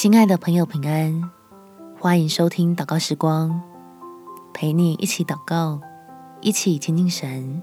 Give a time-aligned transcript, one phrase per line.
[0.00, 1.30] 亲爱的朋友，平安！
[1.98, 3.60] 欢迎收听祷告时光，
[4.54, 5.78] 陪你一起祷告，
[6.40, 7.60] 一起亲近神，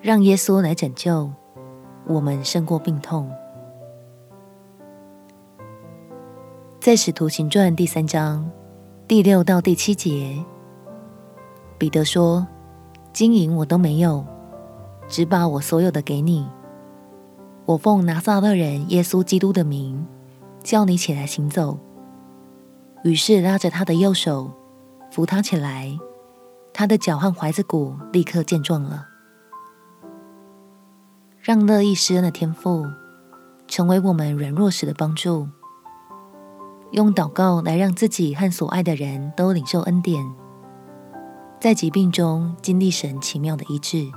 [0.00, 1.30] 让耶稣来拯救
[2.06, 3.30] 我们，胜过病痛。
[6.80, 8.50] 在使徒行传第三章
[9.06, 10.42] 第六到第七节，
[11.76, 12.46] 彼得说
[13.12, 14.24] ：“金银我都没有，
[15.08, 16.48] 只把我所有的给你。”
[17.66, 20.06] 我奉拿撒勒人耶稣基督的名，
[20.62, 21.78] 叫你起来行走。
[23.02, 24.52] 于是拉着他的右手，
[25.10, 25.98] 扶他起来，
[26.74, 29.06] 他的脚和踝子骨立刻健壮了。
[31.40, 32.86] 让乐意施恩的天赋
[33.66, 35.48] 成为我们软弱时的帮助，
[36.92, 40.22] 用祷告来让自己和所爱的人都领受恩典，
[41.60, 44.10] 在疾病中经历神奇妙的医治。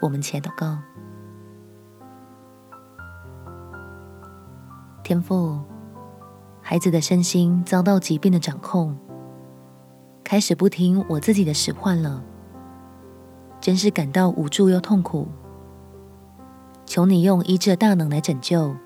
[0.00, 0.78] 我们且祷告。
[5.08, 5.58] 天父，
[6.60, 8.94] 孩子的身心遭到疾病的掌控，
[10.22, 12.22] 开始不听我自己的使唤了，
[13.58, 15.26] 真是感到无助又痛苦。
[16.84, 18.76] 求你用医治的大能来拯救，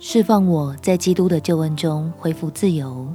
[0.00, 3.06] 释放我在基督的救恩中恢复自由。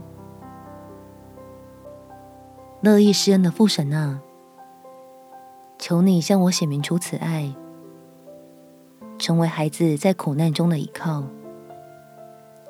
[2.79, 4.21] 乐意施恩的父神啊，
[5.77, 7.53] 求你向我显明出慈爱。
[9.23, 11.23] 成为孩子在苦难中的依靠，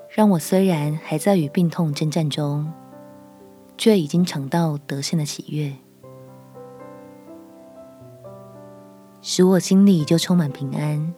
[0.07, 2.71] 让我虽然还在与病痛征战中，
[3.75, 5.73] 却已经尝到得胜的喜悦，
[9.19, 11.11] 使我心里就充满平安，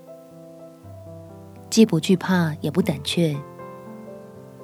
[1.70, 3.36] 既不惧怕也不胆怯，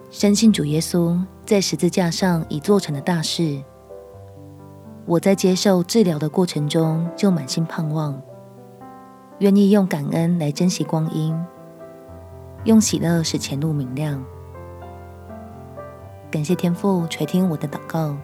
[0.09, 3.61] 深信主耶稣在十字架上已做成的大事，
[5.05, 8.21] 我在接受治疗的过程中就满心盼望。
[9.41, 11.35] 愿意用感恩来珍惜光阴，
[12.65, 14.23] 用喜乐使前路明亮。
[16.29, 18.15] 感谢天父垂听我的祷告，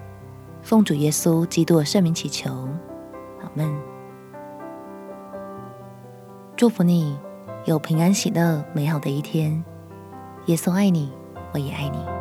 [0.62, 2.52] 奉主耶稣基督的圣名祈求，
[3.42, 3.68] 阿门。
[6.56, 7.18] 祝福你
[7.66, 9.64] 有平安喜乐美好的一天。
[10.46, 11.12] 耶稣爱你，
[11.52, 12.17] 我也爱你。